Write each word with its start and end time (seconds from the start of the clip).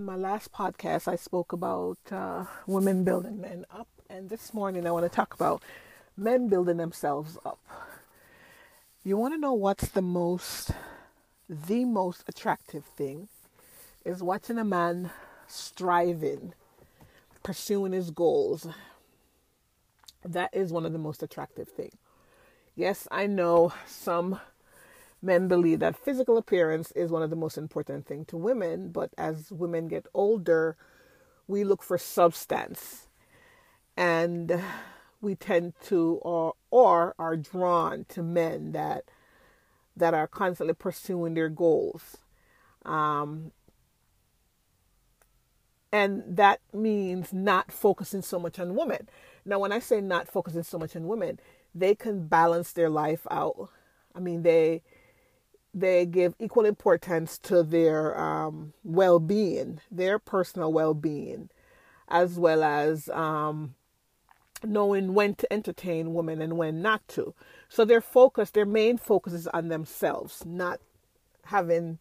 on 0.00 0.06
my 0.06 0.16
last 0.16 0.50
podcast, 0.50 1.06
I 1.06 1.16
spoke 1.16 1.52
about 1.52 1.98
uh, 2.10 2.46
women 2.66 3.04
building 3.04 3.38
men 3.38 3.66
up, 3.70 3.86
and 4.08 4.30
this 4.30 4.54
morning 4.54 4.86
I 4.86 4.92
want 4.92 5.04
to 5.04 5.14
talk 5.14 5.34
about 5.34 5.62
men 6.16 6.48
building 6.48 6.78
themselves 6.78 7.36
up. 7.44 7.58
You 9.04 9.18
want 9.18 9.34
to 9.34 9.38
know 9.38 9.52
what's 9.52 9.88
the 9.88 10.00
most, 10.00 10.70
the 11.50 11.84
most 11.84 12.24
attractive 12.26 12.86
thing 12.86 13.28
is 14.02 14.22
watching 14.22 14.56
a 14.56 14.64
man 14.64 15.10
striving, 15.46 16.54
pursuing 17.42 17.92
his 17.92 18.10
goals. 18.10 18.68
That 20.24 20.48
is 20.54 20.72
one 20.72 20.86
of 20.86 20.94
the 20.94 20.98
most 20.98 21.22
attractive 21.22 21.68
things. 21.68 21.98
Yes, 22.74 23.06
I 23.10 23.26
know 23.26 23.74
some 23.86 24.40
men 25.22 25.48
believe 25.48 25.80
that 25.80 25.96
physical 25.96 26.36
appearance 26.36 26.92
is 26.92 27.10
one 27.10 27.22
of 27.22 27.30
the 27.30 27.36
most 27.36 27.58
important 27.58 28.06
things 28.06 28.26
to 28.28 28.36
women, 28.36 28.90
but 28.90 29.10
as 29.18 29.52
women 29.52 29.88
get 29.88 30.06
older, 30.14 30.76
we 31.46 31.64
look 31.64 31.82
for 31.82 31.98
substance. 31.98 33.08
And 33.96 34.62
we 35.20 35.34
tend 35.34 35.74
to 35.82 36.18
or 36.22 36.54
or 36.70 37.14
are 37.18 37.36
drawn 37.36 38.04
to 38.08 38.22
men 38.22 38.72
that 38.72 39.04
that 39.96 40.14
are 40.14 40.26
constantly 40.26 40.74
pursuing 40.74 41.34
their 41.34 41.48
goals. 41.48 42.16
Um, 42.84 43.52
and 45.92 46.22
that 46.26 46.60
means 46.72 47.32
not 47.32 47.72
focusing 47.72 48.22
so 48.22 48.38
much 48.38 48.58
on 48.58 48.76
women. 48.76 49.08
Now, 49.44 49.58
when 49.58 49.72
I 49.72 49.80
say 49.80 50.00
not 50.00 50.28
focusing 50.28 50.62
so 50.62 50.78
much 50.78 50.94
on 50.94 51.06
women, 51.08 51.40
they 51.74 51.94
can 51.94 52.26
balance 52.28 52.72
their 52.72 52.88
life 52.88 53.26
out. 53.30 53.70
I 54.14 54.20
mean, 54.20 54.42
they 54.42 54.82
they 55.72 56.06
give 56.06 56.34
equal 56.38 56.64
importance 56.64 57.38
to 57.38 57.62
their 57.62 58.18
um, 58.20 58.72
well-being, 58.84 59.80
their 59.90 60.18
personal 60.18 60.72
well-being, 60.72 61.48
as 62.08 62.38
well 62.38 62.64
as 62.64 63.08
um, 63.10 63.74
knowing 64.64 65.14
when 65.14 65.34
to 65.36 65.52
entertain 65.52 66.12
women 66.12 66.42
and 66.42 66.56
when 66.56 66.82
not 66.82 67.06
to. 67.08 67.34
So 67.68 67.84
their 67.84 68.00
focus, 68.00 68.50
their 68.50 68.66
main 68.66 68.98
focus 68.98 69.32
is 69.32 69.46
on 69.48 69.68
themselves, 69.68 70.44
not 70.44 70.80
having 71.46 71.98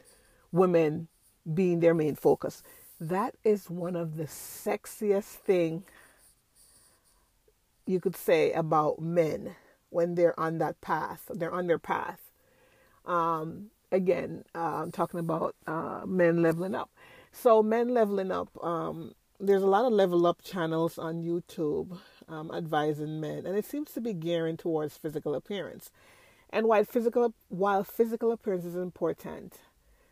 women 0.51 1.07
being 1.53 1.79
their 1.79 1.93
main 1.93 2.15
focus. 2.15 2.63
That 2.99 3.35
is 3.43 3.69
one 3.69 3.95
of 3.95 4.17
the 4.17 4.25
sexiest 4.25 5.23
thing 5.23 5.83
you 7.85 7.99
could 7.99 8.15
say 8.15 8.51
about 8.51 8.99
men 8.99 9.55
when 9.89 10.15
they're 10.15 10.39
on 10.39 10.57
that 10.57 10.81
path. 10.81 11.23
They're 11.33 11.53
on 11.53 11.67
their 11.67 11.79
path. 11.79 12.19
Um, 13.05 13.71
again, 13.91 14.43
uh, 14.55 14.83
I'm 14.83 14.91
talking 14.91 15.19
about 15.19 15.55
uh, 15.67 16.01
men 16.05 16.41
leveling 16.41 16.75
up. 16.75 16.89
So 17.31 17.61
men 17.61 17.89
leveling 17.89 18.31
up. 18.31 18.49
Um, 18.63 19.13
there's 19.39 19.63
a 19.63 19.67
lot 19.67 19.85
of 19.85 19.93
level 19.93 20.27
up 20.27 20.41
channels 20.43 20.97
on 20.97 21.23
YouTube 21.23 21.97
um, 22.27 22.51
advising 22.53 23.21
men, 23.21 23.45
and 23.45 23.57
it 23.57 23.65
seems 23.65 23.91
to 23.93 24.01
be 24.01 24.13
gearing 24.13 24.57
towards 24.57 24.97
physical 24.97 25.33
appearance. 25.33 25.91
And 26.49 26.67
while 26.67 26.83
physical 26.83 27.33
while 27.47 27.83
physical 27.83 28.31
appearance 28.31 28.65
is 28.65 28.75
important, 28.75 29.55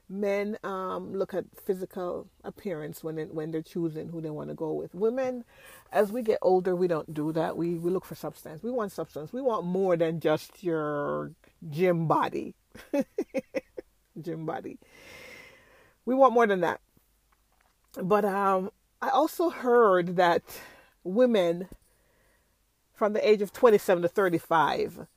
men 0.08 0.58
um, 0.64 1.14
look 1.14 1.34
at 1.34 1.46
physical 1.66 2.28
appearance 2.44 3.04
when 3.04 3.18
when 3.34 3.52
they're 3.52 3.62
choosing 3.62 4.10
who 4.10 4.22
they 4.22 4.30
want 4.30 4.50
to 4.50 4.56
go 4.56 4.72
with. 4.72 4.94
Women, 4.94 5.44
as 5.92 6.12
we 6.12 6.22
get 6.22 6.38
older, 6.42 6.76
we 6.76 6.88
don't 6.88 7.14
do 7.14 7.32
that. 7.34 7.58
We 7.58 7.74
we 7.76 7.90
look 7.92 8.06
for 8.06 8.16
substance. 8.16 8.64
We 8.64 8.72
want 8.72 8.92
substance. 8.92 9.34
We 9.34 9.42
want 9.42 9.66
more 9.66 9.98
than 9.98 10.20
just 10.20 10.64
your 10.64 11.32
gym 11.70 12.08
body. 12.08 12.54
gym 14.22 14.46
body. 14.46 14.78
We 16.06 16.16
want 16.16 16.34
more 16.34 16.48
than 16.48 16.62
that. 16.62 16.80
But 18.02 18.26
um, 18.26 18.72
I 19.02 19.10
also 19.10 19.50
heard 19.50 20.16
that 20.16 20.44
women 21.04 21.68
from 22.94 23.14
the 23.14 23.28
age 23.28 23.42
of 23.42 23.54
27 23.54 24.02
to 24.02 24.08
35, 24.08 25.08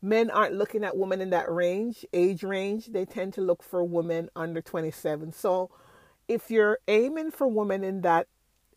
men 0.00 0.30
aren't 0.30 0.54
looking 0.54 0.84
at 0.84 0.96
women 0.96 1.20
in 1.20 1.30
that 1.30 1.50
range, 1.50 2.04
age 2.12 2.42
range. 2.42 2.86
They 2.86 3.04
tend 3.04 3.34
to 3.34 3.40
look 3.40 3.62
for 3.62 3.82
women 3.82 4.30
under 4.36 4.60
27. 4.60 5.32
So 5.32 5.70
if 6.28 6.50
you're 6.50 6.78
aiming 6.86 7.32
for 7.32 7.46
women 7.48 7.82
in 7.82 8.02
that 8.02 8.28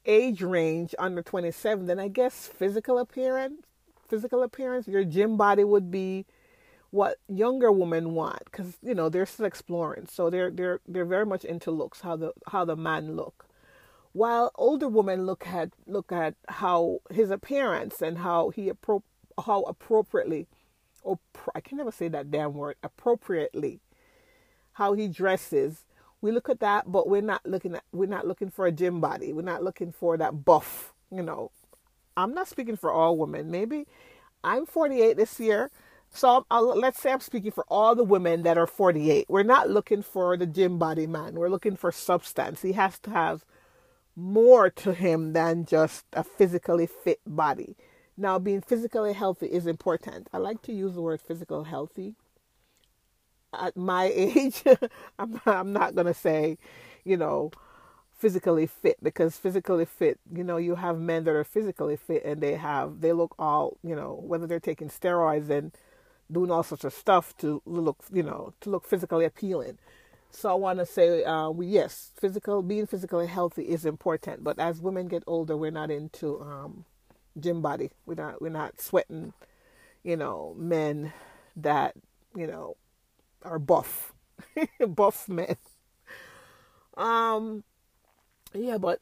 age 0.06 0.42
range 0.42 0.96
under 0.98 1.22
27, 1.22 1.86
then 1.86 2.00
I 2.00 2.08
guess 2.08 2.48
physical 2.48 2.98
appearance, 2.98 3.62
physical 4.08 4.42
appearance, 4.42 4.88
your 4.88 5.04
gym 5.04 5.38
body 5.38 5.64
would 5.64 5.92
be 5.92 6.26
what 6.92 7.18
younger 7.28 7.72
women 7.72 8.14
want 8.14 8.46
because 8.46 8.78
you 8.82 8.96
know 8.96 9.10
they're 9.10 9.26
still 9.26 9.46
exploring 9.46 10.08
so 10.10 10.30
they're 10.30 10.50
they're 10.50 10.80
they're 10.88 11.06
very 11.06 11.26
much 11.26 11.46
into 11.46 11.70
looks 11.72 12.02
how 12.02 12.16
the 12.16 12.32
how 12.48 12.66
the 12.66 12.76
man 12.76 13.16
look. 13.16 13.46
While 14.12 14.52
older 14.56 14.88
women 14.88 15.26
look 15.26 15.46
at 15.48 15.70
look 15.86 16.12
at 16.12 16.34
how 16.48 17.00
his 17.12 17.30
appearance 17.30 18.02
and 18.02 18.20
how 18.20 18.50
he 18.50 18.72
appro- 18.72 19.04
how 19.46 19.62
appropriately 19.64 20.48
or 21.04 21.20
I 21.54 21.62
can 21.62 21.78
never 21.78 21.92
say 21.92 22.08
that 22.08 22.32
damn 22.32 22.54
word 22.54 22.76
appropriately 22.84 23.82
how 24.74 24.94
he 24.94 25.08
dresses 25.08 25.86
we 26.22 26.32
look 26.32 26.50
at 26.50 26.60
that 26.60 26.92
but 26.92 27.08
we're 27.08 27.22
not 27.22 27.46
looking 27.46 27.76
at 27.76 27.84
we're 27.92 28.08
not 28.08 28.26
looking 28.26 28.50
for 28.50 28.66
a 28.66 28.72
gym 28.72 29.00
body. 29.00 29.32
We're 29.32 29.42
not 29.44 29.64
looking 29.64 29.92
for 29.92 30.18
that 30.18 30.44
buff 30.44 30.94
you 31.12 31.22
know. 31.22 31.52
I'm 32.18 32.34
not 32.34 32.48
speaking 32.48 32.76
for 32.76 32.92
all 32.92 33.16
women. 33.16 33.50
Maybe 33.50 33.86
I'm 34.44 34.66
48 34.66 35.18
this 35.18 35.40
year 35.40 35.70
so 36.14 36.46
I'll, 36.50 36.78
let's 36.78 37.00
say 37.02 37.12
I'm 37.12 37.20
speaking 37.20 37.52
for 37.52 37.66
all 37.70 37.96
the 37.96 38.04
women 38.04 38.44
that 38.44 38.58
are 38.58 38.68
48. 38.68 39.26
We're 39.30 39.44
not 39.44 39.70
looking 39.70 40.02
for 40.02 40.36
the 40.38 40.46
gym 40.48 40.78
body 40.80 41.08
man. 41.08 41.36
We're 41.36 41.50
looking 41.50 41.76
for 41.76 41.92
substance. 41.92 42.62
He 42.62 42.74
has 42.74 43.00
to 43.00 43.12
have 43.12 43.46
more 44.16 44.70
to 44.70 44.94
him 44.94 45.34
than 45.34 45.66
just 45.66 46.06
a 46.14 46.24
physically 46.24 46.88
fit 46.88 47.20
body. 47.26 47.76
Now, 48.18 48.38
being 48.38 48.62
physically 48.62 49.14
healthy 49.14 49.48
is 49.48 49.66
important. 49.66 50.28
I 50.34 50.38
like 50.40 50.62
to 50.64 50.74
use 50.74 50.96
the 50.96 51.02
word 51.02 51.22
physical 51.22 51.64
healthy. 51.64 52.16
At 53.58 53.78
my 53.78 54.06
age, 54.14 54.64
I'm, 55.18 55.40
I'm 55.46 55.72
not 55.72 55.96
going 55.96 56.08
to 56.08 56.14
say, 56.14 56.58
you 57.06 57.16
know, 57.16 57.52
physically 58.12 58.68
fit 58.68 58.98
because 59.02 59.38
physically 59.38 59.86
fit, 59.86 60.20
you 60.34 60.44
know, 60.44 60.58
you 60.58 60.76
have 60.76 61.00
men 61.00 61.24
that 61.24 61.36
are 61.36 61.46
physically 61.46 61.96
fit 61.96 62.26
and 62.26 62.42
they 62.42 62.56
have, 62.56 63.00
they 63.00 63.14
look 63.14 63.34
all, 63.40 63.78
you 63.82 63.96
know, 63.96 64.20
whether 64.22 64.46
they're 64.46 64.60
taking 64.60 64.90
steroids 64.90 65.50
and 65.50 65.72
doing 66.32 66.52
all 66.52 66.64
sorts 66.64 66.84
of 66.84 66.94
stuff 66.94 67.36
to 67.38 67.62
look, 67.66 67.98
you 68.14 68.24
know, 68.24 68.54
to 68.62 68.70
look 68.70 68.86
physically 68.86 69.26
appealing. 69.26 69.78
So 70.32 70.52
I 70.52 70.54
want 70.54 70.80
to 70.80 70.86
say, 70.86 71.24
uh, 71.24 71.50
we 71.50 71.68
yes, 71.68 72.12
physical 72.20 72.62
being 72.62 72.86
physically 72.88 73.28
healthy 73.28 73.64
is 73.64 73.86
important, 73.86 74.44
but 74.44 74.60
as 74.60 74.82
women 74.82 75.08
get 75.08 75.24
older, 75.26 75.58
we're 75.58 75.72
not 75.72 75.90
into 75.90 76.40
um, 76.42 76.86
gym 77.40 77.62
body. 77.62 77.92
We're 78.06 78.16
not 78.16 78.42
we're 78.42 78.50
not 78.50 78.80
sweating, 78.80 79.34
you 80.04 80.18
know, 80.18 80.56
men 80.58 81.14
that 81.56 81.96
you 82.36 82.48
know 82.48 82.78
are 83.44 83.60
buff, 83.60 84.14
buff 84.88 85.28
men. 85.28 85.56
Um, 86.96 87.64
yeah, 88.54 88.78
but 88.78 89.00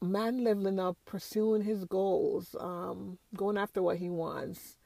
man 0.00 0.44
leveling 0.44 0.78
up, 0.78 0.96
pursuing 1.06 1.62
his 1.62 1.84
goals, 1.84 2.54
um, 2.60 3.18
going 3.36 3.58
after 3.58 3.82
what 3.82 3.98
he 3.98 4.08
wants, 4.10 4.77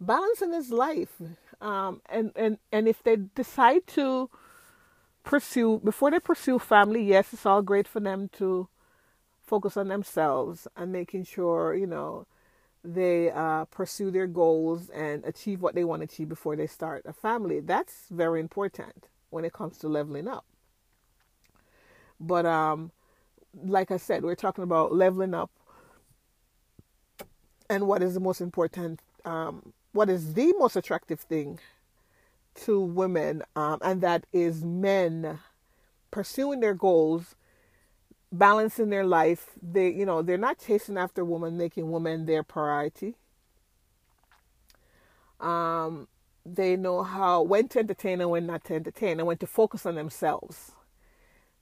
balancing 0.00 0.52
his 0.52 0.70
life, 0.70 1.20
um, 1.60 2.00
and 2.08 2.32
and 2.36 2.58
and 2.72 2.88
if 2.88 3.02
they 3.02 3.16
decide 3.34 3.86
to 3.88 4.30
pursue 5.22 5.80
before 5.82 6.10
they 6.10 6.20
pursue 6.20 6.58
family 6.58 7.02
yes 7.02 7.32
it's 7.32 7.46
all 7.46 7.62
great 7.62 7.88
for 7.88 7.98
them 7.98 8.28
to 8.28 8.68
focus 9.40 9.74
on 9.74 9.88
themselves 9.88 10.68
and 10.76 10.92
making 10.92 11.24
sure 11.24 11.74
you 11.74 11.86
know 11.86 12.26
they 12.84 13.30
uh, 13.30 13.64
pursue 13.66 14.10
their 14.10 14.26
goals 14.26 14.90
and 14.90 15.24
achieve 15.24 15.62
what 15.62 15.74
they 15.74 15.84
want 15.84 16.00
to 16.00 16.04
achieve 16.04 16.28
before 16.28 16.54
they 16.54 16.66
start 16.66 17.02
a 17.06 17.14
family. 17.14 17.58
That's 17.58 18.08
very 18.10 18.40
important 18.40 19.08
when 19.30 19.42
it 19.46 19.54
comes 19.54 19.78
to 19.78 19.88
leveling 19.88 20.28
up. 20.28 20.44
But 22.20 22.44
um 22.46 22.92
like 23.62 23.92
i 23.92 23.96
said 23.96 24.24
we're 24.24 24.34
talking 24.34 24.64
about 24.64 24.92
leveling 24.92 25.32
up 25.32 25.48
and 27.70 27.86
what 27.86 28.02
is 28.02 28.14
the 28.14 28.20
most 28.20 28.40
important 28.40 28.98
um, 29.24 29.72
what 29.94 30.10
is 30.10 30.34
the 30.34 30.52
most 30.58 30.76
attractive 30.76 31.20
thing 31.20 31.60
to 32.54 32.80
women, 32.80 33.42
um, 33.56 33.78
and 33.82 34.00
that 34.02 34.26
is 34.32 34.64
men 34.64 35.40
pursuing 36.10 36.60
their 36.60 36.74
goals, 36.74 37.36
balancing 38.32 38.90
their 38.90 39.06
life. 39.06 39.50
They, 39.62 39.90
you 39.90 40.04
know, 40.06 40.22
they're 40.22 40.38
not 40.38 40.58
chasing 40.58 40.98
after 40.98 41.24
women, 41.24 41.56
making 41.56 41.90
women 41.90 42.26
their 42.26 42.42
priority. 42.42 43.14
Um, 45.40 46.08
they 46.44 46.76
know 46.76 47.02
how 47.02 47.42
when 47.42 47.68
to 47.68 47.78
entertain 47.80 48.20
and 48.20 48.30
when 48.30 48.46
not 48.46 48.64
to 48.64 48.74
entertain, 48.74 49.20
and 49.20 49.26
when 49.28 49.38
to 49.38 49.46
focus 49.46 49.86
on 49.86 49.94
themselves. 49.94 50.72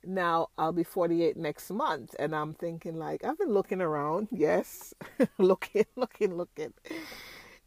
Now 0.05 0.49
I'll 0.59 0.73
be 0.73 0.85
48 0.85 1.37
next 1.37 1.71
month, 1.71 2.15
and 2.19 2.35
I'm 2.35 2.55
thinking 2.55 2.97
like 2.99 3.25
I've 3.25 3.39
been 3.39 3.53
looking 3.53 3.81
around. 3.83 4.29
Yes, 4.33 4.95
looking, 5.39 5.85
looking, 5.97 6.37
looking, 6.37 6.75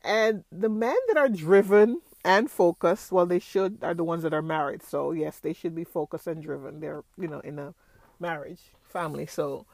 and 0.05 0.43
the 0.51 0.69
men 0.69 0.95
that 1.07 1.17
are 1.17 1.29
driven 1.29 2.01
and 2.23 2.49
focused. 2.49 3.11
Well, 3.11 3.25
they 3.25 3.39
should 3.39 3.79
are 3.81 3.93
the 3.93 4.03
ones 4.03 4.23
that 4.23 4.33
are 4.33 4.41
married. 4.41 4.83
So 4.83 5.11
yes, 5.11 5.39
they 5.39 5.53
should 5.53 5.75
be 5.75 5.83
focused 5.83 6.27
and 6.27 6.41
driven. 6.41 6.79
They're 6.79 7.03
you 7.17 7.27
know 7.27 7.39
in 7.39 7.59
a 7.59 7.73
marriage, 8.19 8.61
family. 8.83 9.25
So 9.25 9.65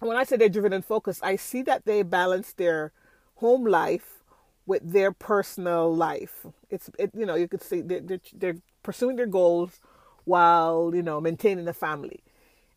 when 0.00 0.16
I 0.16 0.24
say 0.24 0.36
they're 0.36 0.48
driven 0.48 0.72
and 0.72 0.84
focused, 0.84 1.22
I 1.22 1.36
see 1.36 1.62
that 1.62 1.84
they 1.84 2.02
balance 2.02 2.52
their 2.52 2.92
home 3.36 3.64
life 3.64 4.22
with 4.66 4.92
their 4.92 5.12
personal 5.12 5.94
life. 5.94 6.46
It's 6.70 6.90
it, 6.98 7.10
you 7.14 7.26
know 7.26 7.34
you 7.34 7.48
could 7.48 7.62
see 7.62 7.80
they're, 7.82 8.00
they're, 8.00 8.20
they're 8.34 8.56
pursuing 8.82 9.16
their 9.16 9.26
goals 9.26 9.80
while 10.24 10.92
you 10.94 11.02
know 11.02 11.20
maintaining 11.20 11.68
a 11.68 11.72
family, 11.74 12.20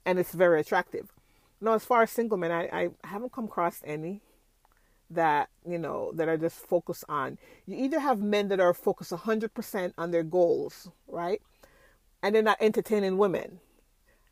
and 0.05 0.19
it's 0.19 0.33
very 0.33 0.59
attractive. 0.59 1.11
Now, 1.61 1.75
as 1.75 1.85
far 1.85 2.01
as 2.01 2.11
single 2.11 2.37
men, 2.37 2.51
I, 2.51 2.63
I 2.73 2.89
haven't 3.05 3.31
come 3.31 3.45
across 3.45 3.81
any 3.85 4.21
that 5.13 5.49
you 5.67 5.77
know 5.77 6.11
that 6.13 6.27
are 6.27 6.37
just 6.37 6.57
focused 6.57 7.05
on. 7.09 7.37
You 7.65 7.77
either 7.77 7.99
have 7.99 8.19
men 8.21 8.49
that 8.49 8.59
are 8.59 8.73
focused 8.73 9.11
100% 9.11 9.93
on 9.97 10.11
their 10.11 10.23
goals, 10.23 10.89
right, 11.07 11.41
and 12.21 12.35
they're 12.35 12.41
not 12.41 12.57
entertaining 12.61 13.17
women. 13.17 13.59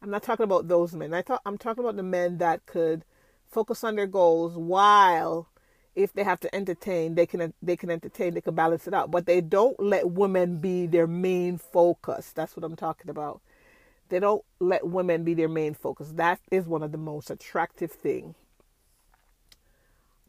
I'm 0.02 0.10
not 0.10 0.24
talking 0.24 0.44
about 0.44 0.68
those 0.68 0.94
men. 0.94 1.14
I 1.14 1.22
thought 1.22 1.42
I'm 1.46 1.58
talking 1.58 1.84
about 1.84 1.96
the 1.96 2.04
men 2.04 2.40
that 2.40 2.66
could 2.66 3.06
focus 3.48 3.84
on 3.84 3.96
their 3.96 4.08
goals 4.08 4.56
while 4.56 5.48
if 5.96 6.14
they 6.14 6.24
have 6.24 6.40
to 6.40 6.56
entertain, 6.56 7.16
they 7.16 7.26
can 7.26 7.54
they 7.62 7.76
can 7.76 7.90
entertain, 7.90 8.34
they 8.34 8.42
can 8.42 8.56
balance 8.56 8.88
it 8.88 8.94
out. 8.94 9.12
But 9.12 9.26
they 9.26 9.42
don't 9.42 9.80
let 9.80 10.10
women 10.12 10.58
be 10.58 10.88
their 10.88 11.08
main 11.08 11.58
focus. 11.58 12.32
That's 12.34 12.56
what 12.56 12.64
I'm 12.64 12.76
talking 12.76 13.10
about. 13.10 13.42
They 14.10 14.20
don't 14.20 14.44
let 14.60 14.88
women 14.88 15.24
be 15.24 15.34
their 15.34 15.48
main 15.50 15.74
focus. 15.74 16.12
That 16.16 16.40
is 16.52 16.66
one 16.68 16.84
of 16.84 16.92
the 16.92 16.98
most 16.98 17.30
attractive 17.30 17.92
thing. 17.92 18.36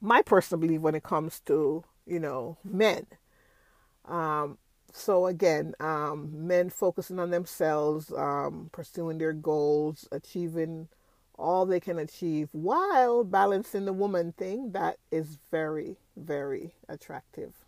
My 0.02 0.22
personal 0.22 0.60
belief 0.60 0.82
when 0.82 0.96
it 0.96 1.04
comes 1.04 1.40
to 1.46 1.84
you 2.06 2.20
know 2.20 2.58
men. 2.64 3.06
Um, 4.06 4.58
so 4.93 5.26
again, 5.26 5.75
um, 5.81 6.46
men 6.46 6.70
focusing 6.70 7.19
on 7.19 7.31
themselves, 7.31 8.12
um, 8.12 8.69
pursuing 8.72 9.19
their 9.19 9.32
goals, 9.32 10.08
achieving 10.12 10.88
all 11.38 11.66
they 11.66 11.81
can 11.81 11.99
achieve 11.99 12.49
while 12.52 13.25
balancing 13.25 13.87
the 13.87 13.93
woman 13.93 14.32
thing 14.32 14.72
that 14.72 14.99
is 15.10 15.38
very, 15.50 15.96
very 16.16 16.75
attractive. 16.88 17.62